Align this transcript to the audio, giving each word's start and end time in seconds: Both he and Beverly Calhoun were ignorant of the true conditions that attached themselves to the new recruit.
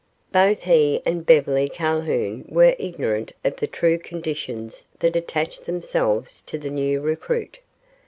Both 0.31 0.63
he 0.63 0.99
and 1.05 1.23
Beverly 1.27 1.69
Calhoun 1.69 2.45
were 2.49 2.75
ignorant 2.79 3.33
of 3.45 3.57
the 3.57 3.67
true 3.67 3.99
conditions 3.99 4.87
that 4.97 5.15
attached 5.15 5.67
themselves 5.67 6.41
to 6.41 6.57
the 6.57 6.71
new 6.71 6.99
recruit. 7.01 7.59